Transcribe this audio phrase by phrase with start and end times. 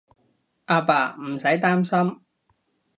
[0.65, 2.21] 阿爸，唔使擔心